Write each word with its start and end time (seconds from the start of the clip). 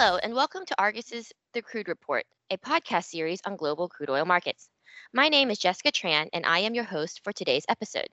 Hello, 0.00 0.16
and 0.16 0.32
welcome 0.32 0.64
to 0.64 0.80
Argus's 0.80 1.32
The 1.54 1.60
Crude 1.60 1.88
Report, 1.88 2.24
a 2.50 2.56
podcast 2.56 3.06
series 3.06 3.40
on 3.44 3.56
global 3.56 3.88
crude 3.88 4.10
oil 4.10 4.24
markets. 4.24 4.68
My 5.12 5.28
name 5.28 5.50
is 5.50 5.58
Jessica 5.58 5.90
Tran, 5.90 6.28
and 6.32 6.46
I 6.46 6.60
am 6.60 6.76
your 6.76 6.84
host 6.84 7.24
for 7.24 7.32
today's 7.32 7.64
episode. 7.68 8.06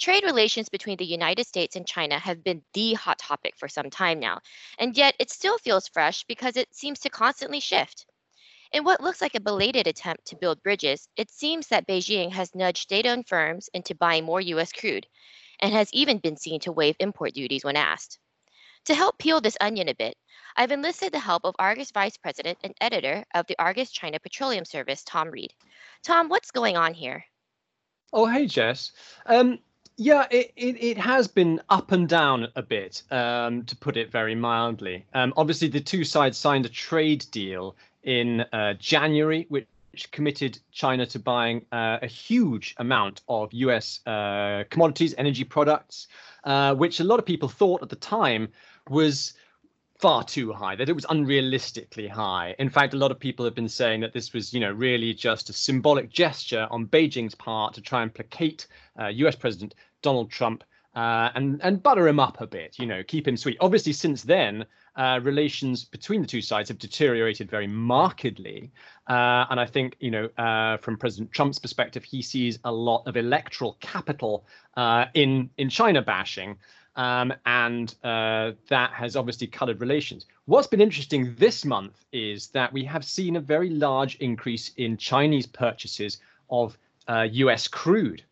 Trade 0.00 0.24
relations 0.24 0.70
between 0.70 0.96
the 0.96 1.04
United 1.04 1.46
States 1.46 1.76
and 1.76 1.86
China 1.86 2.18
have 2.18 2.42
been 2.42 2.62
the 2.72 2.94
hot 2.94 3.18
topic 3.18 3.58
for 3.58 3.68
some 3.68 3.90
time 3.90 4.20
now, 4.20 4.38
and 4.78 4.96
yet 4.96 5.14
it 5.18 5.28
still 5.28 5.58
feels 5.58 5.86
fresh 5.86 6.24
because 6.24 6.56
it 6.56 6.74
seems 6.74 7.00
to 7.00 7.10
constantly 7.10 7.60
shift. 7.60 8.06
In 8.72 8.82
what 8.82 9.02
looks 9.02 9.20
like 9.20 9.34
a 9.34 9.40
belated 9.40 9.86
attempt 9.86 10.28
to 10.28 10.36
build 10.36 10.62
bridges, 10.62 11.06
it 11.14 11.30
seems 11.30 11.66
that 11.68 11.86
Beijing 11.86 12.32
has 12.32 12.54
nudged 12.54 12.84
state 12.84 13.06
owned 13.06 13.28
firms 13.28 13.68
into 13.74 13.94
buying 13.94 14.24
more 14.24 14.40
U.S. 14.40 14.72
crude 14.72 15.06
and 15.58 15.74
has 15.74 15.92
even 15.92 16.16
been 16.16 16.38
seen 16.38 16.58
to 16.60 16.72
waive 16.72 16.96
import 17.00 17.34
duties 17.34 17.64
when 17.64 17.76
asked. 17.76 18.18
To 18.86 18.94
help 18.94 19.18
peel 19.18 19.40
this 19.40 19.58
onion 19.60 19.88
a 19.88 19.94
bit, 19.94 20.16
I've 20.56 20.72
enlisted 20.72 21.12
the 21.12 21.18
help 21.18 21.44
of 21.44 21.54
Argus 21.58 21.90
Vice 21.90 22.16
President 22.16 22.58
and 22.64 22.74
Editor 22.80 23.24
of 23.34 23.46
the 23.46 23.56
Argus 23.58 23.90
China 23.90 24.18
Petroleum 24.18 24.64
Service, 24.64 25.04
Tom 25.04 25.30
Reed. 25.30 25.52
Tom, 26.02 26.28
what's 26.28 26.50
going 26.50 26.76
on 26.76 26.94
here? 26.94 27.24
Oh, 28.12 28.26
hey, 28.26 28.46
Jess. 28.46 28.92
Um, 29.26 29.58
yeah, 29.96 30.26
it, 30.30 30.52
it, 30.56 30.82
it, 30.82 30.98
has 30.98 31.28
been 31.28 31.60
up 31.68 31.92
and 31.92 32.08
down 32.08 32.48
a 32.56 32.62
bit, 32.62 33.02
um, 33.10 33.64
to 33.66 33.76
put 33.76 33.98
it 33.98 34.10
very 34.10 34.34
mildly. 34.34 35.04
Um, 35.12 35.34
obviously, 35.36 35.68
the 35.68 35.80
two 35.80 36.02
sides 36.02 36.38
signed 36.38 36.64
a 36.64 36.70
trade 36.70 37.26
deal 37.30 37.76
in 38.02 38.40
uh, 38.52 38.74
January, 38.74 39.44
which 39.50 39.66
committed 40.10 40.58
China 40.72 41.04
to 41.04 41.18
buying 41.18 41.66
uh, 41.70 41.98
a 42.00 42.06
huge 42.06 42.74
amount 42.78 43.20
of 43.28 43.52
US 43.52 44.00
uh, 44.06 44.64
commodities, 44.70 45.14
energy 45.18 45.44
products, 45.44 46.08
uh, 46.44 46.74
which 46.74 47.00
a 47.00 47.04
lot 47.04 47.18
of 47.18 47.26
people 47.26 47.48
thought 47.48 47.82
at 47.82 47.90
the 47.90 47.96
time 47.96 48.48
was 48.90 49.34
far 49.98 50.24
too 50.24 50.52
high, 50.52 50.74
that 50.76 50.88
it 50.88 50.94
was 50.94 51.04
unrealistically 51.06 52.08
high. 52.08 52.54
In 52.58 52.70
fact, 52.70 52.94
a 52.94 52.96
lot 52.96 53.10
of 53.10 53.20
people 53.20 53.44
have 53.44 53.54
been 53.54 53.68
saying 53.68 54.00
that 54.00 54.12
this 54.12 54.32
was, 54.32 54.52
you 54.54 54.60
know, 54.60 54.72
really 54.72 55.12
just 55.12 55.50
a 55.50 55.52
symbolic 55.52 56.10
gesture 56.10 56.66
on 56.70 56.86
Beijing's 56.86 57.34
part 57.34 57.74
to 57.74 57.80
try 57.80 58.02
and 58.02 58.12
placate 58.12 58.66
uh, 58.98 59.08
US 59.08 59.36
President 59.36 59.74
Donald 60.02 60.30
Trump 60.30 60.64
uh, 60.94 61.30
and 61.34 61.60
and 61.62 61.82
butter 61.82 62.08
him 62.08 62.18
up 62.18 62.40
a 62.40 62.46
bit, 62.46 62.78
you 62.78 62.86
know, 62.86 63.02
keep 63.04 63.28
him 63.28 63.36
sweet. 63.36 63.56
Obviously, 63.60 63.92
since 63.92 64.22
then, 64.22 64.64
uh, 64.96 65.20
relations 65.22 65.84
between 65.84 66.20
the 66.20 66.26
two 66.26 66.40
sides 66.40 66.68
have 66.68 66.78
deteriorated 66.78 67.48
very 67.48 67.68
markedly, 67.68 68.72
uh, 69.08 69.46
and 69.50 69.60
I 69.60 69.66
think 69.66 69.96
you 70.00 70.10
know, 70.10 70.28
uh, 70.36 70.78
from 70.78 70.96
President 70.96 71.30
Trump's 71.30 71.60
perspective, 71.60 72.02
he 72.02 72.22
sees 72.22 72.58
a 72.64 72.72
lot 72.72 73.04
of 73.06 73.16
electoral 73.16 73.76
capital 73.80 74.46
uh, 74.76 75.04
in 75.14 75.50
in 75.58 75.68
China 75.68 76.02
bashing. 76.02 76.58
Um, 77.00 77.32
and 77.46 77.94
uh, 78.04 78.52
that 78.68 78.90
has 78.92 79.16
obviously 79.16 79.46
colored 79.46 79.80
relations. 79.80 80.26
What's 80.44 80.66
been 80.66 80.82
interesting 80.82 81.34
this 81.38 81.64
month 81.64 82.04
is 82.12 82.48
that 82.48 82.70
we 82.74 82.84
have 82.84 83.06
seen 83.06 83.36
a 83.36 83.40
very 83.40 83.70
large 83.70 84.16
increase 84.16 84.72
in 84.76 84.98
Chinese 84.98 85.46
purchases 85.46 86.18
of 86.50 86.76
US 87.08 87.68
crude. 87.68 88.22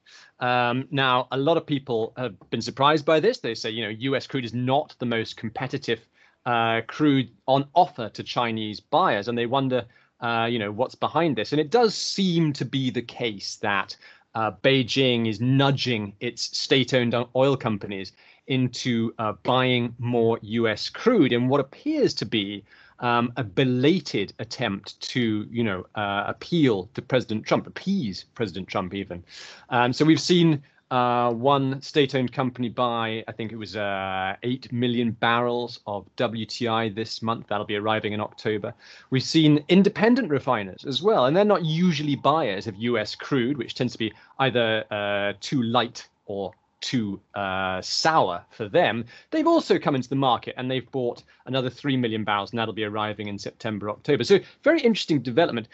Um, 0.40 0.86
now, 0.90 1.28
a 1.32 1.38
lot 1.38 1.56
of 1.56 1.64
people 1.64 2.12
have 2.18 2.34
been 2.50 2.60
surprised 2.60 3.06
by 3.06 3.20
this. 3.20 3.38
They 3.38 3.54
say, 3.54 3.70
you 3.70 3.84
know, 3.84 4.12
US 4.12 4.26
crude 4.26 4.44
is 4.44 4.52
not 4.52 4.94
the 4.98 5.06
most 5.06 5.38
competitive 5.38 6.00
uh, 6.44 6.82
crude 6.86 7.30
on 7.46 7.66
offer 7.74 8.10
to 8.10 8.22
Chinese 8.22 8.80
buyers, 8.80 9.28
and 9.28 9.38
they 9.38 9.46
wonder, 9.46 9.86
uh, 10.20 10.46
you 10.50 10.58
know, 10.58 10.70
what's 10.70 10.94
behind 10.94 11.36
this. 11.36 11.52
And 11.52 11.60
it 11.60 11.70
does 11.70 11.94
seem 11.94 12.52
to 12.52 12.66
be 12.66 12.90
the 12.90 13.02
case 13.02 13.56
that 13.56 13.96
uh, 14.34 14.52
Beijing 14.62 15.26
is 15.26 15.40
nudging 15.40 16.12
its 16.20 16.56
state-owned 16.56 17.14
oil 17.34 17.56
companies 17.56 18.12
into 18.48 19.14
uh, 19.18 19.32
buying 19.44 19.94
more 19.98 20.38
US 20.42 20.88
crude 20.88 21.32
in 21.32 21.48
what 21.48 21.60
appears 21.60 22.12
to 22.14 22.26
be 22.26 22.64
um, 23.00 23.32
a 23.36 23.44
belated 23.44 24.32
attempt 24.38 25.00
to, 25.00 25.46
you 25.50 25.62
know, 25.62 25.86
uh, 25.94 26.24
appeal 26.26 26.90
to 26.94 27.02
President 27.02 27.46
Trump, 27.46 27.66
appease 27.66 28.24
President 28.34 28.68
Trump 28.68 28.94
even. 28.94 29.22
Um, 29.70 29.92
so 29.92 30.04
we've 30.04 30.20
seen 30.20 30.62
uh, 30.90 31.30
one 31.32 31.80
state-owned 31.82 32.32
company 32.32 32.68
buy, 32.68 33.22
I 33.28 33.32
think 33.32 33.52
it 33.52 33.56
was 33.56 33.76
uh, 33.76 34.36
8 34.42 34.72
million 34.72 35.10
barrels 35.12 35.80
of 35.86 36.06
WTI 36.16 36.94
this 36.94 37.20
month. 37.20 37.46
That'll 37.48 37.66
be 37.66 37.76
arriving 37.76 38.14
in 38.14 38.20
October. 38.20 38.72
We've 39.10 39.22
seen 39.22 39.62
independent 39.68 40.30
refiners 40.30 40.84
as 40.86 41.02
well, 41.02 41.26
and 41.26 41.36
they're 41.36 41.44
not 41.44 41.64
usually 41.64 42.16
buyers 42.16 42.66
of 42.66 42.74
US 42.76 43.14
crude, 43.14 43.58
which 43.58 43.74
tends 43.74 43.92
to 43.92 43.98
be 43.98 44.12
either 44.38 44.84
uh, 44.90 45.34
too 45.40 45.62
light 45.62 46.08
or 46.24 46.52
too 46.80 47.20
uh, 47.34 47.80
sour 47.82 48.44
for 48.50 48.68
them, 48.68 49.04
they've 49.30 49.46
also 49.46 49.78
come 49.78 49.94
into 49.94 50.08
the 50.08 50.16
market 50.16 50.54
and 50.56 50.70
they've 50.70 50.90
bought 50.90 51.22
another 51.46 51.70
3 51.70 51.96
million 51.96 52.24
barrels, 52.24 52.50
and 52.50 52.58
that'll 52.58 52.74
be 52.74 52.84
arriving 52.84 53.28
in 53.28 53.38
September, 53.38 53.90
October. 53.90 54.24
So, 54.24 54.38
very 54.62 54.80
interesting 54.80 55.20
development. 55.20 55.68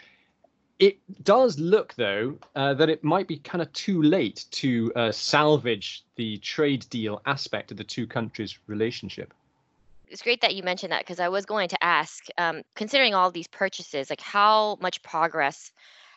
It 0.77 0.97
does 1.23 1.57
look, 1.57 1.93
though, 1.93 2.37
uh, 2.55 2.73
that 2.73 2.89
it 2.89 3.03
might 3.03 3.27
be 3.27 3.37
kind 3.37 3.61
of 3.61 3.71
too 3.71 4.01
late 4.01 4.45
to 4.51 4.91
uh, 4.95 5.11
salvage 5.11 6.03
the 6.17 6.37
trade 6.39 6.85
deal 6.89 7.21
aspect 7.25 7.71
of 7.71 7.77
the 7.77 7.83
two 7.83 8.05
countries' 8.05 8.59
relationship. 8.67 9.33
It's 10.09 10.21
great 10.21 10.41
that 10.41 10.53
you 10.53 10.63
mentioned 10.63 10.91
that 10.91 11.01
because 11.01 11.19
I 11.19 11.29
was 11.29 11.45
going 11.45 11.69
to 11.69 11.83
ask, 11.83 12.25
um, 12.37 12.61
considering 12.75 13.15
all 13.15 13.31
these 13.31 13.47
purchases, 13.47 14.09
like 14.09 14.21
how 14.21 14.77
much 14.81 15.01
progress 15.01 15.71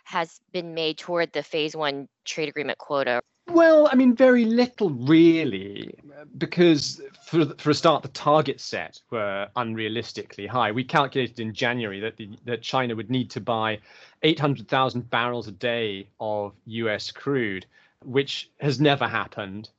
has 0.05 0.41
been 0.53 0.75
made 0.75 0.99
toward 0.99 1.33
the 1.33 1.43
phase 1.43 1.77
one 1.77 2.09
trade 2.25 2.49
agreement 2.49 2.79
quota? 2.79 3.23
Well, 3.49 3.89
I 3.91 3.95
mean, 3.95 4.15
very 4.15 4.45
little 4.45 4.91
really, 4.91 5.95
because 6.37 7.01
for 7.25 7.47
for 7.59 7.71
a 7.71 7.75
start, 7.75 8.03
the 8.03 8.09
target 8.09 8.61
set 8.61 9.01
were 9.11 9.49
unrealistically 9.57 10.47
high. 10.47 10.71
We 10.71 10.85
calculated 10.85 11.41
in 11.41 11.55
January 11.55 11.99
that 12.01 12.17
the, 12.17 12.31
that 12.45 12.63
China 12.63 12.95
would 12.95 13.11
need 13.11 13.31
to 13.31 13.41
buy 13.41 13.79
800,000 14.23 15.09
barrels 15.11 15.49
a 15.49 15.53
day 15.53 16.09
of 16.21 16.53
U.S. 16.67 17.11
crude, 17.11 17.67
which 18.05 18.51
has 18.61 18.81
never 18.81 19.09
happened. 19.09 19.71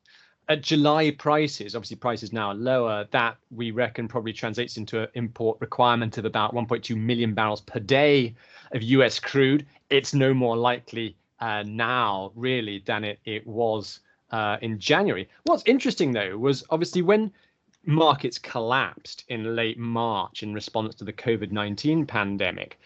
At 0.48 0.62
July 0.62 1.12
prices, 1.12 1.76
obviously 1.76 1.96
prices 1.96 2.32
now 2.32 2.48
are 2.48 2.54
lower. 2.54 3.06
That 3.12 3.36
we 3.52 3.70
reckon 3.70 4.08
probably 4.08 4.32
translates 4.32 4.78
into 4.78 5.02
an 5.02 5.08
import 5.14 5.58
requirement 5.60 6.18
of 6.18 6.24
about 6.24 6.54
1.2 6.54 6.96
million 6.96 7.34
barrels 7.34 7.60
per 7.60 7.78
day 7.78 8.34
of 8.72 8.82
U.S. 8.82 9.20
crude. 9.20 9.64
It's 9.90 10.12
no 10.12 10.34
more 10.34 10.56
likely 10.56 11.14
uh, 11.40 11.62
now 11.66 12.32
really 12.34 12.82
than 12.86 13.04
it, 13.04 13.18
it 13.24 13.46
was 13.46 14.00
uh, 14.30 14.56
in 14.60 14.78
January. 14.78 15.28
What's 15.44 15.62
interesting 15.66 16.12
though 16.12 16.36
was 16.36 16.64
obviously 16.70 17.02
when 17.02 17.32
markets 17.86 18.38
collapsed 18.38 19.24
in 19.28 19.56
late 19.56 19.78
March 19.78 20.42
in 20.42 20.54
response 20.54 20.94
to 20.96 21.04
the 21.04 21.12
COVID 21.12 21.50
19 21.50 22.06
pandemic, 22.06 22.78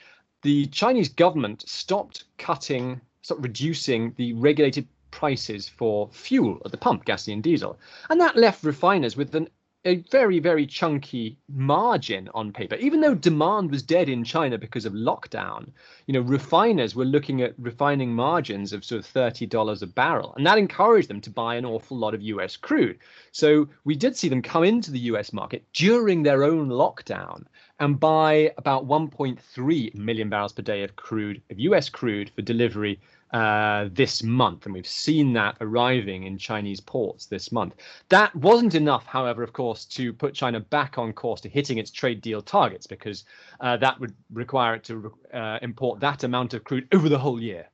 the 0.43 0.67
Chinese 0.67 1.09
government 1.09 1.69
stopped 1.69 2.25
cutting, 2.39 3.01
stopped 3.23 3.43
reducing 3.43 4.13
the 4.17 4.33
regulated 4.35 4.87
prices 5.11 5.69
for 5.69 6.09
fuel 6.13 6.61
at 6.65 6.71
the 6.71 6.77
pump, 6.77 7.05
gasoline 7.05 7.37
and 7.37 7.43
diesel. 7.43 7.79
And 8.11 8.21
that 8.21 8.37
left 8.37 8.65
refiners 8.65 9.17
with 9.17 9.35
an 9.35 9.49
a 9.85 9.97
very, 10.11 10.39
very 10.39 10.67
chunky 10.67 11.37
margin 11.49 12.29
on 12.35 12.53
paper. 12.53 12.77
Even 12.77 13.01
though 13.01 13.15
demand 13.15 13.71
was 13.71 13.83
dead 13.83 14.09
in 14.09 14.25
China 14.25 14.57
because 14.57 14.87
of 14.87 14.95
lockdown, 14.95 15.71
you 16.07 16.15
know, 16.15 16.21
refiners 16.21 16.95
were 16.95 17.05
looking 17.05 17.43
at 17.43 17.55
refining 17.59 18.15
margins 18.15 18.73
of 18.73 18.85
sort 18.85 19.05
of 19.05 19.13
$30 19.13 19.83
a 19.83 19.87
barrel. 19.87 20.33
And 20.37 20.47
that 20.47 20.59
encouraged 20.59 21.09
them 21.09 21.21
to 21.21 21.31
buy 21.31 21.57
an 21.57 21.67
awful 21.67 21.99
lot 21.99 22.15
of 22.15 22.23
US 22.23 22.57
crude. 22.57 22.99
So 23.33 23.69
we 23.85 23.95
did 23.95 24.17
see 24.17 24.29
them 24.29 24.41
come 24.41 24.65
into 24.65 24.91
the 24.91 25.01
US 25.01 25.33
market 25.33 25.65
during 25.75 26.23
their 26.23 26.45
own 26.45 26.69
lockdown 26.69 27.45
and 27.81 28.01
buy 28.01 28.53
about 28.57 28.87
1.3 28.87 29.95
million 29.95 30.29
barrels 30.31 30.53
per 30.53 30.63
day 30.63 30.83
of 30.83 30.97
crude, 30.97 31.43
of 31.51 31.59
US 31.59 31.89
crude 31.91 32.31
for 32.31 32.43
delivery 32.43 33.01
uh, 33.35 33.89
this 33.93 34.23
month, 34.23 34.65
and 34.65 34.73
we've 34.73 34.87
seen 34.87 35.33
that 35.33 35.57
arriving 35.61 36.23
in 36.23 36.39
Chinese 36.39 36.81
ports 36.81 37.27
this 37.27 37.51
month. 37.51 37.75
That 38.09 38.33
wasn't 38.37 38.77
enough, 38.77 39.07
however, 39.07 39.43
of 39.43 39.53
course, 39.53 39.85
to 39.87 40.13
put 40.13 40.35
China 40.35 40.61
back 40.61 40.99
on 40.99 41.13
course 41.13 41.41
to 41.41 41.49
hitting 41.49 41.79
its 41.79 41.91
trade 41.91 42.21
deal 42.21 42.41
targets, 42.41 42.87
because 42.87 43.25
uh, 43.59 43.77
that 43.79 43.99
would 43.99 44.15
require 44.33 44.77
it 44.77 44.85
to 44.85 45.13
uh, 45.33 45.59
import 45.63 45.99
that 45.99 46.23
amount 46.23 46.55
of 46.55 46.63
crude 46.63 46.87
over 46.95 47.09
the 47.09 47.19
whole 47.19 47.43
year. 47.43 47.67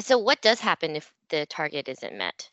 So, 0.00 0.16
what 0.16 0.40
does 0.40 0.58
happen 0.58 0.96
if 0.96 1.12
the 1.28 1.44
target 1.44 1.86
isn't 1.90 2.16
met? 2.16 2.48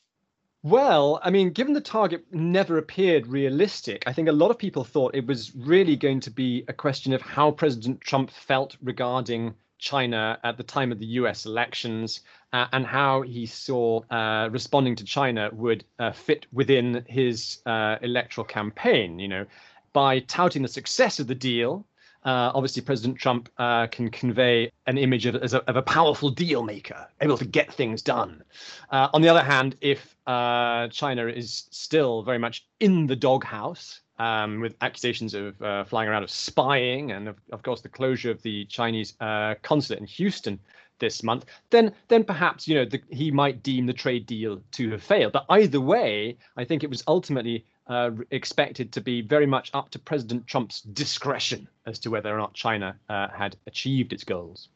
Well, 0.61 1.21
I 1.23 1.29
mean, 1.29 1.51
given 1.51 1.71
the 1.71 1.79
target 1.79 2.25
never 2.33 2.77
appeared 2.77 3.27
realistic, 3.27 4.03
I 4.05 4.11
think 4.11 4.27
a 4.27 4.33
lot 4.33 4.51
of 4.51 4.59
people 4.59 4.83
thought 4.83 5.15
it 5.15 5.25
was 5.25 5.55
really 5.55 5.95
going 5.95 6.19
to 6.19 6.29
be 6.29 6.65
a 6.67 6.73
question 6.73 7.13
of 7.13 7.21
how 7.21 7.51
President 7.51 8.01
Trump 8.01 8.29
felt 8.29 8.75
regarding 8.81 9.53
China 9.81 10.37
at 10.43 10.57
the 10.57 10.63
time 10.63 10.91
of 10.91 10.99
the 10.99 11.07
US 11.17 11.45
elections 11.45 12.21
uh, 12.53 12.67
and 12.73 12.85
how 12.85 13.21
he 13.21 13.45
saw 13.45 14.01
uh, 14.09 14.49
responding 14.51 14.95
to 14.95 15.03
China 15.03 15.49
would 15.53 15.83
uh, 15.99 16.11
fit 16.11 16.45
within 16.51 17.03
his 17.07 17.59
uh, 17.65 17.97
electoral 18.01 18.45
campaign. 18.45 19.19
You 19.19 19.27
know, 19.27 19.45
by 19.93 20.19
touting 20.19 20.61
the 20.61 20.67
success 20.67 21.19
of 21.19 21.27
the 21.27 21.35
deal, 21.35 21.85
uh, 22.23 22.51
obviously 22.53 22.81
President 22.81 23.17
Trump 23.17 23.49
uh, 23.57 23.87
can 23.87 24.09
convey 24.09 24.71
an 24.85 24.97
image 24.97 25.25
of, 25.25 25.35
a, 25.35 25.69
of 25.69 25.75
a 25.75 25.81
powerful 25.81 26.29
deal 26.29 26.63
maker, 26.63 27.07
able 27.21 27.37
to 27.37 27.45
get 27.45 27.73
things 27.73 28.01
done. 28.01 28.43
on 28.91 29.21
the 29.21 29.29
other 29.29 29.43
hand, 29.43 29.75
if 29.81 30.15
China 30.25 31.27
is 31.27 31.63
still 31.71 32.21
very 32.21 32.37
much 32.37 32.67
in 32.79 33.07
the 33.07 33.15
doghouse, 33.15 34.01
um, 34.21 34.59
with 34.59 34.75
accusations 34.81 35.33
of 35.33 35.59
uh, 35.63 35.83
flying 35.83 36.07
around 36.07 36.21
of 36.21 36.29
spying, 36.29 37.11
and 37.11 37.27
of, 37.27 37.37
of, 37.51 37.63
course 37.63 37.81
the 37.81 37.89
closure 37.89 38.29
of 38.29 38.39
the 38.43 38.65
Chinese 38.65 39.15
uh, 39.19 39.55
consulate 39.63 39.99
in 39.99 40.05
Houston 40.05 40.59
this 41.01 41.21
month, 41.23 41.45
then 41.69 41.93
then 42.07 42.23
perhaps 42.23 42.65
you 42.65 42.75
know 42.75 42.85
the, 42.85 43.01
he 43.09 43.29
might 43.29 43.61
deem 43.61 43.85
the 43.85 43.93
trade 43.93 44.25
deal 44.25 44.61
to 44.71 44.91
have 44.91 45.03
failed. 45.03 45.33
But 45.33 45.45
either 45.49 45.81
way, 45.81 46.37
I 46.55 46.63
think 46.63 46.85
it 46.85 46.89
was 46.89 47.03
ultimately 47.07 47.65
uh, 47.87 48.11
expected 48.31 48.93
to 48.93 49.01
be 49.01 49.21
very 49.21 49.45
much 49.45 49.69
up 49.73 49.89
to 49.89 49.99
President 49.99 50.47
Trump's 50.47 50.79
discretion 50.81 51.67
as 51.85 51.99
to 51.99 52.09
whether 52.09 52.33
or 52.33 52.37
not 52.37 52.53
China 52.53 52.95
uh, 53.09 53.27
had 53.27 53.57
achieved 53.67 54.13
its 54.13 54.23
goals. 54.23 54.69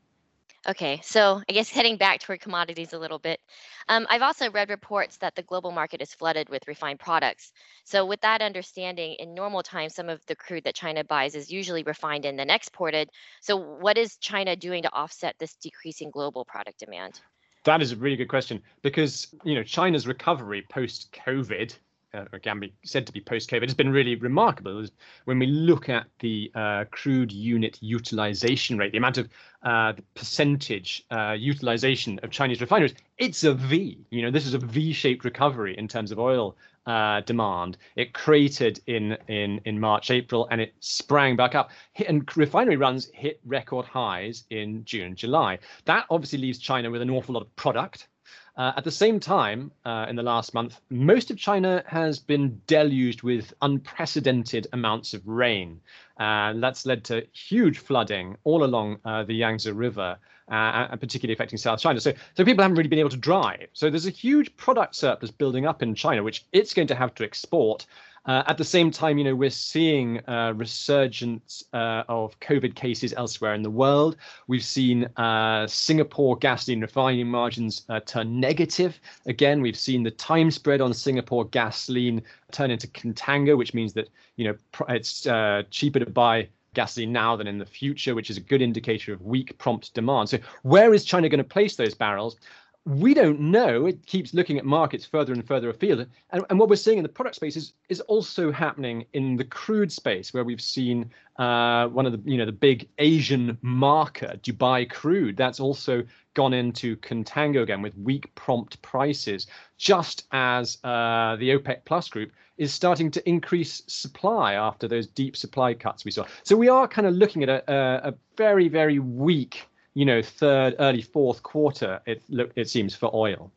Okay, 0.67 0.99
so 1.03 1.41
I 1.47 1.53
guess 1.53 1.69
heading 1.71 1.97
back 1.97 2.21
toward 2.21 2.41
commodities 2.41 2.93
a 2.93 2.99
little 2.99 3.19
bit. 3.19 3.39
Um, 3.87 4.07
I've 4.09 4.23
also 4.23 4.49
read 4.49 4.69
reports 4.69 5.17
that 5.17 5.35
the 5.35 5.43
global 5.43 5.71
market 5.71 6.01
is 6.01 6.13
flooded 6.13 6.49
with 6.49 6.67
refined 6.67 6.99
products. 6.99 7.51
So, 7.83 8.05
with 8.05 8.21
that 8.21 8.41
understanding, 8.41 9.15
in 9.19 9.33
normal 9.33 9.61
times, 9.61 9.93
some 9.93 10.09
of 10.09 10.25
the 10.25 10.35
crude 10.35 10.63
that 10.63 10.75
China 10.75 11.03
buys 11.03 11.35
is 11.35 11.51
usually 11.51 11.83
refined 11.83 12.25
and 12.25 12.37
then 12.37 12.49
exported. 12.49 13.09
So, 13.41 13.55
what 13.55 13.97
is 13.97 14.17
China 14.17 14.55
doing 14.55 14.83
to 14.83 14.93
offset 14.93 15.35
this 15.37 15.55
decreasing 15.55 16.09
global 16.09 16.45
product 16.45 16.79
demand? 16.79 17.21
That 17.63 17.81
is 17.81 17.91
a 17.91 17.95
really 17.95 18.15
good 18.15 18.29
question 18.29 18.61
because 18.81 19.27
you 19.43 19.55
know 19.55 19.63
China's 19.63 20.07
recovery 20.07 20.65
post 20.69 21.15
COVID 21.25 21.75
uh, 22.15 22.39
can 22.39 22.59
be 22.59 22.73
said 22.83 23.05
to 23.07 23.13
be 23.13 23.21
post-COVID 23.21 23.63
has 23.63 23.73
been 23.73 23.91
really 23.91 24.15
remarkable. 24.15 24.85
When 25.25 25.39
we 25.39 25.47
look 25.47 25.89
at 25.89 26.05
the 26.19 26.51
uh, 26.55 26.85
crude 26.91 27.31
unit 27.31 27.77
utilization 27.81 28.77
rate, 28.77 28.91
the 28.91 28.97
amount 28.97 29.17
of 29.17 29.29
uh, 29.63 29.93
the 29.93 30.03
percentage 30.13 31.03
uh, 31.11 31.35
utilization 31.37 32.19
of 32.23 32.31
Chinese 32.31 32.61
refineries, 32.61 32.93
it's 33.17 33.43
a 33.43 33.53
V. 33.53 33.99
You 34.09 34.21
know, 34.21 34.31
this 34.31 34.45
is 34.45 34.53
a 34.53 34.59
V-shaped 34.59 35.25
recovery 35.25 35.77
in 35.77 35.87
terms 35.87 36.11
of 36.11 36.19
oil 36.19 36.55
uh, 36.85 37.21
demand. 37.21 37.77
It 37.95 38.13
cratered 38.13 38.79
in 38.87 39.17
in 39.27 39.59
in 39.65 39.79
March, 39.79 40.11
April, 40.11 40.47
and 40.51 40.61
it 40.61 40.73
sprang 40.79 41.35
back 41.35 41.55
up. 41.55 41.71
And 42.07 42.29
refinery 42.37 42.77
runs 42.77 43.09
hit 43.13 43.39
record 43.45 43.85
highs 43.85 44.45
in 44.49 44.85
June, 44.85 45.15
July. 45.15 45.59
That 45.85 46.05
obviously 46.09 46.39
leaves 46.39 46.59
China 46.59 46.91
with 46.91 47.01
an 47.01 47.09
awful 47.09 47.33
lot 47.33 47.41
of 47.41 47.55
product 47.55 48.07
uh, 48.57 48.71
at 48.77 48.83
the 48.83 48.91
same 48.91 49.19
time, 49.19 49.71
uh, 49.83 50.05
in 50.09 50.15
the 50.15 50.23
last 50.23 50.53
month, 50.53 50.79
most 50.89 51.29
of 51.29 51.37
China 51.37 51.83
has 51.87 52.19
been 52.19 52.61
deluged 52.67 53.21
with 53.21 53.53
unprecedented 53.61 54.67
amounts 54.71 55.13
of 55.13 55.27
rain. 55.27 55.81
And 56.17 56.63
that's 56.63 56.85
led 56.85 57.03
to 57.05 57.25
huge 57.33 57.79
flooding 57.79 58.37
all 58.43 58.63
along 58.63 58.99
uh, 59.05 59.23
the 59.23 59.33
Yangtze 59.33 59.71
River, 59.71 60.17
uh, 60.49 60.87
and 60.91 60.99
particularly 60.99 61.33
affecting 61.33 61.57
South 61.57 61.79
China. 61.79 61.99
So, 61.99 62.13
so 62.35 62.45
people 62.45 62.63
haven't 62.63 62.77
really 62.77 62.89
been 62.89 62.99
able 62.99 63.09
to 63.09 63.17
drive. 63.17 63.67
So 63.73 63.89
there's 63.89 64.05
a 64.05 64.11
huge 64.11 64.55
product 64.57 64.95
surplus 64.95 65.31
building 65.31 65.65
up 65.65 65.81
in 65.81 65.95
China, 65.95 66.23
which 66.23 66.45
it's 66.53 66.73
going 66.73 66.87
to 66.87 66.95
have 66.95 67.13
to 67.15 67.23
export. 67.23 67.85
Uh, 68.25 68.41
at 68.47 68.57
the 68.57 68.63
same 68.63 68.89
time, 68.89 69.19
you 69.19 69.23
know, 69.23 69.35
we're 69.35 69.51
seeing 69.51 70.19
uh, 70.27 70.51
resurgence 70.55 71.63
uh, 71.73 72.03
of 72.07 72.39
COVID 72.39 72.73
cases 72.73 73.13
elsewhere 73.13 73.53
in 73.53 73.61
the 73.61 73.69
world. 73.69 74.17
We've 74.47 74.63
seen 74.63 75.05
uh, 75.17 75.67
Singapore 75.67 76.35
gasoline 76.37 76.81
refining 76.81 77.27
margins 77.27 77.83
uh, 77.87 77.99
turn 77.99 78.39
negative. 78.39 78.99
Again, 79.27 79.61
we've 79.61 79.77
seen 79.77 80.01
the 80.01 80.11
time 80.11 80.49
spread 80.49 80.81
on 80.81 80.91
Singapore 80.93 81.45
gasoline 81.45 82.23
turn 82.51 82.71
into 82.71 82.87
contango, 82.87 83.57
which 83.57 83.75
means 83.75 83.93
that 83.93 84.09
you 84.37 84.45
know 84.45 84.55
it's 84.89 85.27
uh, 85.27 85.61
cheaper 85.69 85.99
to 86.05 86.11
buy 86.11 86.47
gasoline 86.73 87.11
now 87.11 87.35
than 87.35 87.47
in 87.47 87.57
the 87.57 87.65
future, 87.65 88.13
which 88.15 88.29
is 88.29 88.37
a 88.37 88.41
good 88.41 88.61
indicator 88.61 89.13
of 89.13 89.21
weak 89.21 89.57
prompt 89.57 89.93
demand. 89.93 90.29
So, 90.29 90.37
where 90.63 90.93
is 90.93 91.05
China 91.05 91.29
going 91.29 91.39
to 91.39 91.43
place 91.43 91.75
those 91.75 91.95
barrels? 91.95 92.37
We 92.85 93.15
don't 93.15 93.39
know. 93.39 93.87
It 93.87 94.05
keeps 94.05 94.33
looking 94.33 94.59
at 94.59 94.65
markets 94.65 95.05
further 95.05 95.33
and 95.33 95.45
further 95.45 95.69
afield. 95.71 96.05
And, 96.29 96.45
and 96.49 96.59
what 96.59 96.69
we're 96.69 96.75
seeing 96.75 96.97
in 96.99 97.03
the 97.03 97.09
product 97.09 97.35
space 97.35 97.55
is, 97.55 97.73
is 97.89 97.99
also 98.01 98.51
happening 98.51 99.05
in 99.13 99.37
the 99.37 99.43
crude 99.43 99.91
space, 99.91 100.33
where 100.33 100.43
we've 100.43 100.61
seen 100.61 101.09
uh, 101.37 101.87
one 101.87 102.05
of 102.05 102.11
the, 102.11 102.31
you 102.31 102.37
know, 102.37 102.45
the 102.45 102.51
big 102.51 102.87
Asian 102.99 103.57
marker, 103.63 104.35
Dubai 104.43 104.87
crude, 104.87 105.35
that's 105.35 105.59
also 105.59 106.03
gone 106.35 106.53
into 106.53 106.95
contango 106.97 107.63
again 107.63 107.81
with 107.81 107.97
weak 107.97 108.33
prompt 108.35 108.79
prices, 108.83 109.47
just 109.77 110.27
as 110.31 110.77
uh, 110.83 111.35
the 111.37 111.49
OPEC 111.57 111.85
Plus 111.85 112.07
group 112.07 112.31
is 112.57 112.71
starting 112.71 113.09
to 113.11 113.27
increase 113.27 113.81
supply 113.87 114.53
after 114.53 114.87
those 114.87 115.07
deep 115.07 115.35
supply 115.35 115.73
cuts 115.73 116.05
we 116.05 116.11
saw. 116.11 116.25
So 116.43 116.55
we 116.55 116.69
are 116.69 116.87
kind 116.87 117.07
of 117.07 117.15
looking 117.15 117.41
at 117.41 117.49
a, 117.49 117.63
a, 117.71 118.09
a 118.09 118.13
very, 118.37 118.69
very 118.69 118.99
weak 118.99 119.67
you 119.95 120.05
know 120.05 120.21
third, 120.21 120.75
early 120.77 121.01
fourth 121.01 121.41
quarter. 121.41 121.99
It 122.05 122.21
look 122.29 122.51
it 122.55 122.69
seems 122.69 122.95
for 122.95 123.09
oil. 123.15 123.51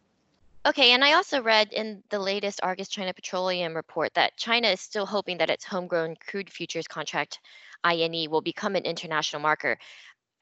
Okay, 0.67 0.93
and 0.93 1.05
I 1.05 1.13
also 1.15 1.43
read 1.43 1.73
in 1.73 2.03
the 2.11 2.19
latest 2.19 2.61
Argus 2.63 2.89
China 2.89 3.13
Petroleum 3.13 3.75
report 3.75 4.15
that 4.15 4.37
China 4.37 4.69
is 4.69 4.81
still 4.81 5.07
hoping 5.07 5.39
that 5.39 5.51
its 5.51 5.65
homegrown 5.65 6.17
crude 6.17 6.51
futures 6.51 6.87
contract 6.87 7.41
INE 7.85 8.31
will 8.31 8.41
become 8.41 8.77
an 8.77 8.85
international 8.85 9.41
marker. 9.41 9.79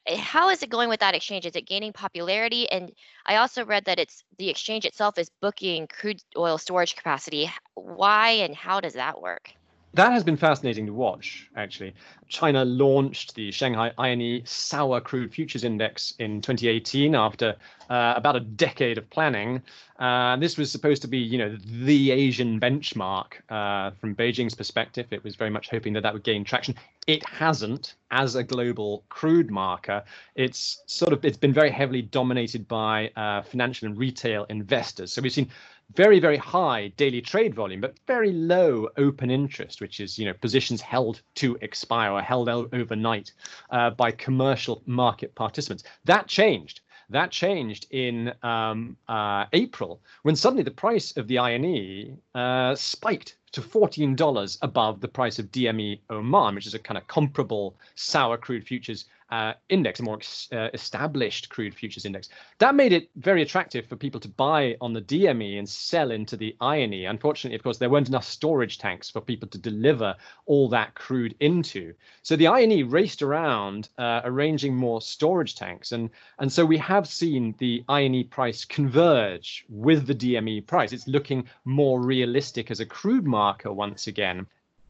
How 0.08 0.50
is 0.50 0.62
it 0.62 0.70
going 0.70 0.88
with 0.88 1.00
that 1.00 1.14
exchange? 1.14 1.46
Is 1.46 1.56
it 1.56 1.66
gaining 1.66 1.92
popularity? 1.92 2.68
And 2.70 2.92
I 3.24 3.36
also 3.36 3.64
read 3.64 3.84
that 3.86 3.98
it's 3.98 4.24
the 4.38 4.48
exchange 4.48 4.84
itself 4.84 5.18
is 5.18 5.30
booking 5.40 5.86
crude 5.88 6.22
oil 6.36 6.58
storage 6.58 6.94
capacity. 6.96 7.50
Why 7.74 8.30
and 8.30 8.54
how 8.54 8.80
does 8.80 8.94
that 8.94 9.20
work? 9.20 9.52
That 9.96 10.12
has 10.12 10.22
been 10.22 10.36
fascinating 10.36 10.86
to 10.86 10.92
watch, 10.92 11.48
actually. 11.56 11.94
China 12.28 12.64
launched 12.64 13.34
the 13.34 13.50
Shanghai 13.50 13.92
INE 13.98 14.42
Sour 14.44 15.00
Crude 15.00 15.32
Futures 15.32 15.64
Index 15.64 16.14
in 16.18 16.42
2018 16.42 17.14
after 17.14 17.56
uh, 17.88 18.14
about 18.16 18.36
a 18.36 18.40
decade 18.40 18.98
of 18.98 19.08
planning. 19.10 19.62
Uh, 19.98 20.36
this 20.36 20.58
was 20.58 20.70
supposed 20.70 21.00
to 21.02 21.08
be, 21.08 21.18
you 21.18 21.38
know, 21.38 21.56
the 21.64 22.10
Asian 22.10 22.60
benchmark 22.60 23.34
uh, 23.48 23.92
from 23.92 24.14
Beijing's 24.14 24.54
perspective. 24.54 25.06
It 25.10 25.24
was 25.24 25.34
very 25.34 25.50
much 25.50 25.70
hoping 25.70 25.94
that 25.94 26.02
that 26.02 26.12
would 26.12 26.24
gain 26.24 26.44
traction. 26.44 26.74
It 27.06 27.26
hasn't 27.26 27.94
as 28.10 28.34
a 28.34 28.42
global 28.42 29.04
crude 29.08 29.50
marker. 29.50 30.02
It's 30.34 30.82
sort 30.86 31.12
of 31.12 31.24
it's 31.24 31.38
been 31.38 31.54
very 31.54 31.70
heavily 31.70 32.02
dominated 32.02 32.68
by 32.68 33.10
uh, 33.16 33.42
financial 33.42 33.86
and 33.86 33.96
retail 33.96 34.44
investors. 34.50 35.12
So 35.12 35.22
we've 35.22 35.32
seen 35.32 35.48
very 35.94 36.18
very 36.18 36.36
high 36.36 36.88
daily 36.96 37.20
trade 37.20 37.54
volume 37.54 37.80
but 37.80 37.94
very 38.06 38.32
low 38.32 38.88
open 38.96 39.30
interest 39.30 39.80
which 39.80 40.00
is 40.00 40.18
you 40.18 40.24
know 40.24 40.34
positions 40.34 40.80
held 40.80 41.22
to 41.34 41.56
expire 41.60 42.12
or 42.12 42.20
held 42.20 42.48
overnight 42.48 43.32
uh, 43.70 43.90
by 43.90 44.10
commercial 44.10 44.82
market 44.86 45.34
participants. 45.34 45.84
That 46.04 46.26
changed. 46.26 46.80
That 47.08 47.30
changed 47.30 47.86
in 47.90 48.32
um, 48.42 48.96
uh, 49.08 49.44
April 49.52 50.00
when 50.22 50.34
suddenly 50.34 50.64
the 50.64 50.72
price 50.72 51.16
of 51.16 51.28
the 51.28 51.38
INE 51.38 52.18
uh, 52.34 52.74
spiked 52.74 53.36
to 53.52 53.60
$14 53.60 54.58
above 54.62 55.00
the 55.00 55.08
price 55.08 55.38
of 55.38 55.52
DME 55.52 56.00
Oman, 56.10 56.56
which 56.56 56.66
is 56.66 56.74
a 56.74 56.80
kind 56.80 56.98
of 56.98 57.06
comparable 57.06 57.76
sour 57.94 58.36
crude 58.36 58.66
futures 58.66 59.04
uh, 59.30 59.54
index, 59.68 60.00
a 60.00 60.02
more 60.02 60.18
uh, 60.52 60.68
established 60.72 61.48
crude 61.48 61.74
futures 61.74 62.04
index. 62.04 62.28
That 62.58 62.74
made 62.74 62.92
it 62.92 63.10
very 63.16 63.42
attractive 63.42 63.86
for 63.86 63.96
people 63.96 64.20
to 64.20 64.28
buy 64.28 64.76
on 64.80 64.92
the 64.92 65.02
DME 65.02 65.58
and 65.58 65.68
sell 65.68 66.10
into 66.10 66.36
the 66.36 66.56
INE. 66.60 67.06
Unfortunately, 67.06 67.56
of 67.56 67.62
course, 67.62 67.78
there 67.78 67.90
weren't 67.90 68.08
enough 68.08 68.24
storage 68.24 68.78
tanks 68.78 69.10
for 69.10 69.20
people 69.20 69.48
to 69.48 69.58
deliver 69.58 70.14
all 70.46 70.68
that 70.68 70.94
crude 70.94 71.34
into. 71.40 71.92
So 72.22 72.36
the 72.36 72.48
INE 72.48 72.88
raced 72.88 73.22
around 73.22 73.88
uh, 73.98 74.20
arranging 74.24 74.76
more 74.76 75.00
storage 75.00 75.56
tanks. 75.56 75.92
And, 75.92 76.10
and 76.38 76.52
so 76.52 76.64
we 76.64 76.78
have 76.78 77.08
seen 77.08 77.54
the 77.58 77.84
INE 77.88 78.28
price 78.28 78.64
converge 78.64 79.64
with 79.68 80.06
the 80.06 80.14
DME 80.14 80.66
price. 80.66 80.92
It's 80.92 81.08
looking 81.08 81.48
more 81.64 82.00
realistic 82.00 82.70
as 82.70 82.80
a 82.80 82.86
crude 82.86 83.26
marker 83.26 83.72
once 83.72 84.06
again 84.06 84.46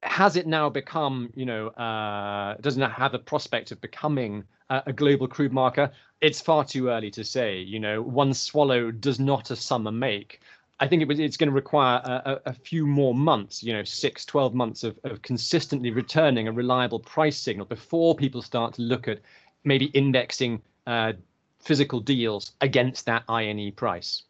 has 0.07 0.37
it 0.37 0.47
now 0.47 0.69
become, 0.71 1.31
you 1.35 1.45
know, 1.45 1.69
uh, 1.69 2.57
doesn't 2.61 2.83
have 2.83 3.13
the 3.13 3.19
prospect 3.19 3.73
of 3.73 3.81
becoming 3.81 4.45
a, 4.71 4.83
a, 4.87 4.93
global 4.93 5.29
crude 5.29 5.53
marker? 5.53 5.91
It's 6.21 6.41
far 6.41 6.65
too 6.65 6.89
early 6.89 7.11
to 7.13 7.25
say. 7.25 7.59
You 7.59 7.81
know, 7.81 8.03
one 8.03 8.33
swallow 8.33 8.91
does 8.91 9.19
not 9.19 9.51
a 9.51 9.57
summer 9.57 9.93
make. 9.93 10.41
I 10.79 10.87
think 10.87 11.03
it, 11.03 11.21
it's 11.21 11.37
going 11.37 11.49
to 11.49 11.55
require 11.55 12.01
a, 12.05 12.41
a, 12.47 12.53
few 12.53 12.87
more 12.87 13.15
months, 13.15 13.63
you 13.63 13.73
know, 13.73 13.85
six, 13.85 14.25
12 14.25 14.55
months 14.55 14.85
of, 14.85 14.99
of 15.05 15.23
consistently 15.23 15.91
returning 15.91 16.49
a 16.49 16.53
reliable 16.53 17.01
price 17.01 17.39
signal 17.39 17.67
before 17.67 18.15
people 18.15 18.43
start 18.43 18.75
to 18.75 18.83
look 18.83 19.09
at 19.09 19.21
maybe 19.65 19.87
indexing 19.87 20.61
uh, 20.87 21.13
physical 21.61 22.01
deals 22.01 22.53
against 22.61 23.07
that 23.07 23.25
INE 23.29 23.73
price. 23.73 24.23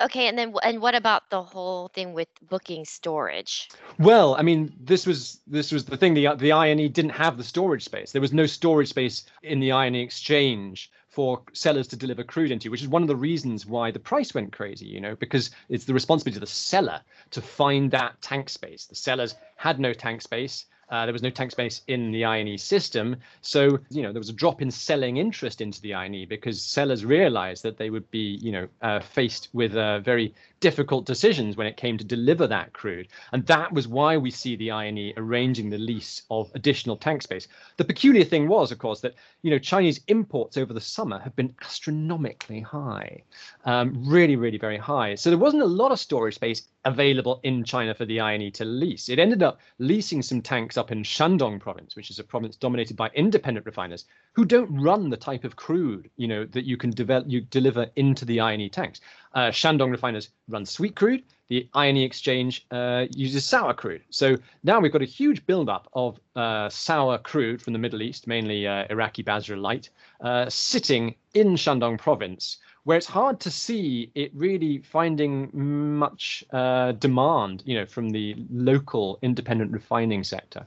Okay, 0.00 0.26
and 0.26 0.36
then 0.36 0.54
and 0.62 0.80
what 0.80 0.94
about 0.94 1.30
the 1.30 1.42
whole 1.42 1.88
thing 1.88 2.14
with 2.14 2.28
booking 2.48 2.84
storage? 2.84 3.68
Well, 3.98 4.34
I 4.34 4.42
mean, 4.42 4.72
this 4.80 5.06
was 5.06 5.40
this 5.46 5.70
was 5.70 5.84
the 5.84 5.96
thing. 5.96 6.14
The 6.14 6.34
the 6.34 6.52
INE 6.52 6.90
didn't 6.90 7.10
have 7.10 7.36
the 7.36 7.44
storage 7.44 7.84
space. 7.84 8.10
There 8.10 8.20
was 8.20 8.32
no 8.32 8.46
storage 8.46 8.88
space 8.88 9.24
in 9.42 9.60
the 9.60 9.72
INE 9.72 9.94
exchange 9.94 10.90
for 11.08 11.42
sellers 11.52 11.86
to 11.86 11.96
deliver 11.96 12.24
crude 12.24 12.50
into, 12.50 12.72
which 12.72 12.82
is 12.82 12.88
one 12.88 13.02
of 13.02 13.08
the 13.08 13.14
reasons 13.14 13.66
why 13.66 13.92
the 13.92 14.00
price 14.00 14.34
went 14.34 14.52
crazy. 14.52 14.86
You 14.86 15.00
know, 15.00 15.14
because 15.14 15.50
it's 15.68 15.84
the 15.84 15.94
responsibility 15.94 16.38
of 16.38 16.40
the 16.40 16.46
seller 16.48 17.00
to 17.30 17.40
find 17.40 17.90
that 17.92 18.20
tank 18.20 18.48
space. 18.48 18.86
The 18.86 18.96
sellers 18.96 19.36
had 19.56 19.78
no 19.78 19.92
tank 19.92 20.22
space. 20.22 20.66
Uh, 20.94 21.04
there 21.06 21.12
was 21.12 21.24
no 21.24 21.30
tank 21.30 21.50
space 21.50 21.82
in 21.88 22.12
the 22.12 22.24
INE 22.24 22.56
system. 22.56 23.16
So, 23.40 23.80
you 23.90 24.02
know, 24.02 24.12
there 24.12 24.20
was 24.20 24.28
a 24.28 24.32
drop 24.32 24.62
in 24.62 24.70
selling 24.70 25.16
interest 25.16 25.60
into 25.60 25.80
the 25.80 25.92
INE 25.92 26.28
because 26.28 26.62
sellers 26.62 27.04
realized 27.04 27.64
that 27.64 27.78
they 27.78 27.90
would 27.90 28.08
be, 28.12 28.38
you 28.40 28.52
know, 28.52 28.68
uh, 28.80 29.00
faced 29.00 29.48
with 29.52 29.74
a 29.74 30.00
very 30.04 30.32
difficult 30.64 31.04
decisions 31.04 31.58
when 31.58 31.66
it 31.66 31.76
came 31.76 31.98
to 31.98 32.04
deliver 32.04 32.46
that 32.46 32.72
crude. 32.72 33.06
And 33.32 33.44
that 33.48 33.70
was 33.70 33.86
why 33.86 34.16
we 34.16 34.30
see 34.30 34.56
the 34.56 34.70
INE 34.70 35.12
arranging 35.18 35.68
the 35.68 35.76
lease 35.76 36.22
of 36.30 36.50
additional 36.54 36.96
tank 36.96 37.20
space. 37.20 37.48
The 37.76 37.84
peculiar 37.84 38.24
thing 38.24 38.48
was, 38.48 38.72
of 38.72 38.78
course, 38.78 39.00
that 39.02 39.14
you 39.42 39.50
know 39.50 39.58
Chinese 39.58 40.00
imports 40.08 40.56
over 40.56 40.72
the 40.72 40.80
summer 40.80 41.18
have 41.18 41.36
been 41.36 41.54
astronomically 41.60 42.60
high, 42.60 43.22
um, 43.66 43.92
really, 44.06 44.36
really 44.36 44.56
very 44.56 44.78
high. 44.78 45.16
So 45.16 45.28
there 45.28 45.38
wasn't 45.38 45.64
a 45.64 45.66
lot 45.82 45.92
of 45.92 46.00
storage 46.00 46.36
space 46.36 46.62
available 46.86 47.40
in 47.42 47.62
China 47.64 47.94
for 47.94 48.06
the 48.06 48.20
INE 48.20 48.50
to 48.52 48.64
lease. 48.64 49.10
It 49.10 49.18
ended 49.18 49.42
up 49.42 49.60
leasing 49.78 50.22
some 50.22 50.40
tanks 50.40 50.78
up 50.78 50.90
in 50.90 51.02
Shandong 51.02 51.60
province, 51.60 51.94
which 51.94 52.08
is 52.08 52.18
a 52.18 52.24
province 52.24 52.56
dominated 52.56 52.96
by 52.96 53.10
independent 53.14 53.66
refiners 53.66 54.06
who 54.32 54.46
don't 54.46 54.74
run 54.74 55.10
the 55.10 55.16
type 55.16 55.44
of 55.44 55.56
crude, 55.56 56.08
you 56.16 56.26
know, 56.26 56.46
that 56.46 56.64
you 56.64 56.78
can 56.78 56.90
develop, 56.90 57.26
you 57.28 57.42
deliver 57.42 57.90
into 57.96 58.24
the 58.24 58.40
INE 58.40 58.70
tanks. 58.70 59.02
Uh, 59.34 59.50
Shandong 59.50 59.90
refiners 59.90 60.30
run 60.48 60.64
sweet 60.64 60.94
crude. 60.94 61.22
The 61.48 61.68
INE 61.74 61.98
exchange 61.98 62.66
uh, 62.70 63.06
uses 63.10 63.44
sour 63.44 63.74
crude. 63.74 64.02
So 64.08 64.36
now 64.62 64.80
we've 64.80 64.92
got 64.92 65.02
a 65.02 65.06
huge 65.06 65.44
buildup 65.44 65.88
of 65.92 66.18
uh, 66.36 66.68
sour 66.70 67.18
crude 67.18 67.60
from 67.60 67.72
the 67.74 67.78
Middle 67.78 68.00
East, 68.00 68.26
mainly 68.26 68.66
uh, 68.66 68.86
Iraqi 68.88 69.22
Basra 69.22 69.56
Light, 69.56 69.90
uh, 70.20 70.48
sitting 70.48 71.14
in 71.34 71.54
Shandong 71.54 71.98
province 71.98 72.58
where 72.84 72.98
it's 72.98 73.06
hard 73.06 73.40
to 73.40 73.50
see 73.50 74.10
it 74.14 74.30
really 74.34 74.78
finding 74.78 75.50
much 75.52 76.44
uh, 76.52 76.92
demand, 76.92 77.62
you 77.66 77.74
know, 77.74 77.86
from 77.86 78.10
the 78.10 78.36
local 78.50 79.18
independent 79.22 79.72
refining 79.72 80.22
sector. 80.22 80.64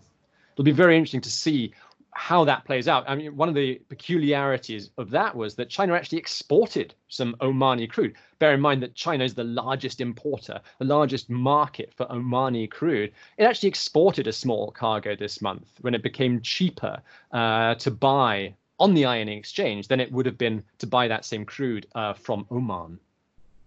It'll 0.54 0.66
be 0.66 0.72
very 0.72 0.98
interesting 0.98 1.22
to 1.22 1.30
see 1.30 1.72
how 2.12 2.44
that 2.46 2.66
plays 2.66 2.88
out. 2.88 3.04
I 3.08 3.16
mean, 3.16 3.36
one 3.36 3.50
of 3.50 3.56
the 3.56 3.82
peculiarities 3.90 4.90
of 4.98 5.10
that 5.12 5.36
was 5.36 5.56
that 5.56 5.70
China 5.70 5.94
actually 5.94 6.18
exported 6.18 6.94
some 7.08 7.36
Omani 7.42 7.90
crude. 7.90 8.16
Bear 8.40 8.54
in 8.54 8.62
mind 8.62 8.82
that 8.84 8.96
China 8.96 9.24
is 9.24 9.34
the 9.34 9.44
largest 9.44 10.02
importer, 10.02 10.60
the 10.80 10.86
largest 10.86 11.30
market 11.30 11.94
for 11.94 12.06
Omani 12.08 12.70
crude. 12.70 13.14
It 13.38 13.44
actually 13.44 13.70
exported 13.70 14.28
a 14.28 14.34
small 14.34 14.72
cargo 14.72 15.16
this 15.16 15.42
month 15.42 15.70
when 15.82 15.94
it 15.94 16.04
became 16.04 16.42
cheaper 16.42 17.02
uh, 17.32 17.76
to 17.76 17.92
buy 17.92 18.56
on 18.80 18.94
the 18.94 19.06
INE 19.06 19.30
exchange 19.30 19.88
than 19.88 20.00
it 20.00 20.12
would 20.12 20.26
have 20.26 20.38
been 20.38 20.64
to 20.78 20.88
buy 20.88 21.08
that 21.08 21.26
same 21.26 21.46
crude 21.46 21.88
uh, 21.96 22.14
from 22.14 22.46
Oman. 22.52 23.00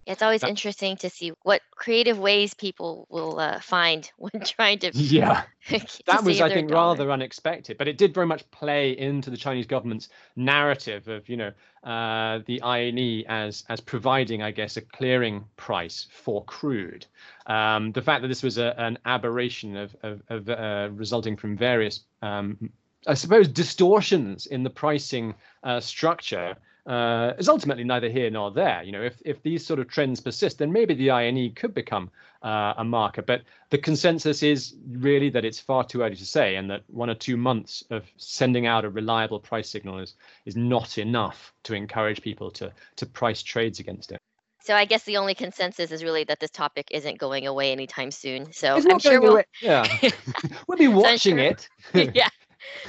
It's 0.07 0.23
always 0.23 0.43
interesting 0.43 0.97
to 0.99 1.11
see 1.11 1.33
what 1.43 1.61
creative 1.73 2.19
ways 2.19 2.55
people 2.55 3.07
will 3.11 3.39
uh, 3.39 3.61
find 3.61 4.11
when 4.19 4.43
trying 4.45 4.79
to. 4.81 4.91
Yeah, 4.95 5.45
to 5.69 5.81
that 6.07 6.25
was, 6.25 6.41
I 6.41 6.49
think, 6.49 6.69
dollar. 6.69 6.97
rather 6.97 7.13
unexpected, 7.13 7.79
but 7.79 7.87
it 7.87 7.99
did 7.99 8.15
very 8.15 8.27
much 8.27 8.51
play 8.51 8.97
into 8.97 9.31
the 9.31 9.37
Chinese 9.37 9.67
government's 9.67 10.09
narrative 10.37 11.09
of, 11.09 11.29
you 11.29 11.37
know, 11.37 11.53
uh, 11.85 12.41
the 12.47 12.61
INE 12.63 13.25
as 13.29 13.65
as 13.69 13.81
providing, 13.81 14.43
I 14.43 14.51
guess, 14.51 14.77
a 14.77 14.81
clearing 14.81 15.45
price 15.57 16.07
for 16.11 16.45
crude. 16.45 17.07
Um, 17.47 17.93
the 17.93 18.03
fact 18.03 18.23
that 18.23 18.29
this 18.29 18.43
was 18.43 18.59
a, 18.59 18.75
an 18.79 18.99
aberration 19.05 19.77
of, 19.77 19.95
of, 20.03 20.23
of 20.29 20.49
uh, 20.49 20.89
resulting 20.93 21.37
from 21.37 21.57
various 21.57 22.01
um, 22.23 22.71
I 23.07 23.15
suppose, 23.15 23.49
distortions 23.49 24.47
in 24.47 24.63
the 24.63 24.71
pricing 24.71 25.35
uh, 25.63 25.81
structure 25.81 26.57
uh, 26.87 27.33
is 27.39 27.49
ultimately 27.49 27.85
neither 27.85 28.09
here 28.09 28.31
nor 28.31 28.51
there. 28.51 28.83
You 28.83 28.93
know, 28.93 29.03
if 29.03 29.21
if 29.25 29.43
these 29.43 29.65
sort 29.67 29.81
of 29.81 29.89
trends 29.89 30.21
persist, 30.21 30.59
then 30.59 30.73
maybe 30.73 30.95
the 30.95 31.11
INE 31.11 31.53
could 31.55 31.75
become 31.75 32.11
uh, 32.43 32.75
a 32.77 32.85
marker. 32.85 33.23
But 33.23 33.43
the 33.71 33.79
consensus 33.79 34.43
is 34.43 34.75
really 34.89 35.31
that 35.31 35.45
it's 35.45 35.61
far 35.61 35.85
too 35.85 36.03
early 36.03 36.17
to 36.17 36.27
say, 36.27 36.57
and 36.57 36.71
that 36.71 36.83
one 36.89 37.11
or 37.11 37.15
two 37.15 37.37
months 37.37 37.85
of 37.91 38.05
sending 38.17 38.67
out 38.67 38.85
a 38.85 38.91
reliable 38.91 39.41
price 39.41 39.69
signal 39.69 39.99
is 39.99 40.15
is 40.47 40.57
not 40.57 40.99
enough 40.99 41.53
to 41.65 41.75
encourage 41.75 42.23
people 42.23 42.51
to 42.53 42.73
to 42.97 43.07
price 43.07 43.43
trades 43.43 43.81
against 43.81 44.13
it. 44.13 44.19
So 44.63 44.75
I 44.75 44.85
guess 44.85 45.05
the 45.05 45.17
only 45.17 45.35
consensus 45.35 45.91
is 45.91 46.05
really 46.05 46.25
that 46.25 46.39
this 46.39 46.51
topic 46.51 46.89
isn't 46.91 47.19
going 47.19 47.47
away 47.47 47.73
anytime 47.73 48.11
soon. 48.11 48.53
So 48.53 48.77
I'm 48.77 48.99
sure 48.99 49.21
we'll 49.21 49.33
away. 49.33 49.45
yeah 49.63 49.87
we'll 50.69 50.79
be 50.79 50.89
watching 50.89 51.39
so 51.39 51.43
it. 51.43 51.69
yeah, 52.15 52.29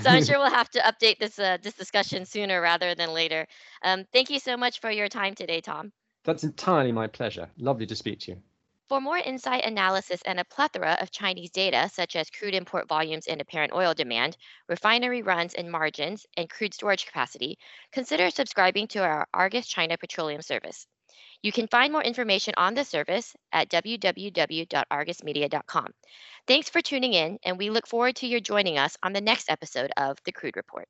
so 0.02 0.10
I'm 0.10 0.24
sure 0.24 0.38
we'll 0.40 0.50
have 0.50 0.70
to 0.72 0.80
update 0.80 1.20
this 1.20 1.40
uh, 1.40 1.58
this 1.62 1.74
discussion 1.74 2.26
sooner 2.26 2.62
rather 2.62 2.96
than 2.96 3.14
later. 3.14 3.48
Um, 3.84 4.06
thank 4.14 4.30
you 4.30 4.40
so 4.40 4.58
much 4.58 4.80
for 4.80 4.92
your 4.92 5.08
time 5.08 5.36
today, 5.36 5.62
Tom. 5.62 5.92
That's 6.24 6.44
entirely 6.44 6.92
my 6.92 7.08
pleasure. 7.08 7.50
Lovely 7.58 7.86
to 7.88 7.96
speak 7.96 8.20
to 8.22 8.32
you. 8.32 8.38
For 8.92 9.00
more 9.00 9.18
insight 9.18 9.64
analysis 9.64 10.22
and 10.26 10.38
a 10.38 10.44
plethora 10.44 10.98
of 11.00 11.12
Chinese 11.12 11.50
data, 11.50 11.88
such 11.88 12.18
as 12.18 12.30
crude 12.30 12.54
import 12.54 12.90
volumes 12.90 13.26
and 13.26 13.40
apparent 13.40 13.72
oil 13.72 13.94
demand, 13.94 14.36
refinery 14.68 15.22
runs 15.22 15.54
and 15.54 15.72
margins, 15.72 16.26
and 16.36 16.50
crude 16.50 16.74
storage 16.74 17.06
capacity, 17.06 17.58
consider 17.94 18.30
subscribing 18.30 18.88
to 18.88 19.02
our 19.02 19.26
Argus 19.34 19.66
China 19.66 19.98
Petroleum 19.98 20.42
Service. 20.42 20.88
You 21.42 21.52
can 21.52 21.68
find 21.68 21.92
more 21.92 22.04
information 22.04 22.54
on 22.58 22.76
the 22.76 22.86
service 22.86 23.36
at 23.52 23.70
www.argusmedia.com. 23.70 25.88
Thanks 26.48 26.70
for 26.70 26.82
tuning 26.82 27.14
in, 27.14 27.40
and 27.44 27.58
we 27.58 27.70
look 27.70 27.88
forward 27.88 28.16
to 28.18 28.28
your 28.28 28.40
joining 28.40 28.78
us 28.78 28.96
on 29.02 29.14
the 29.14 29.22
next 29.22 29.50
episode 29.50 29.92
of 29.98 30.18
The 30.24 30.32
Crude 30.32 30.56
Report. 30.56 30.88